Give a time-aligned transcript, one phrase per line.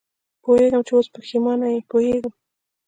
[0.43, 2.33] پوهېږم چې اوس پېښېمانه یې، پوهېږم.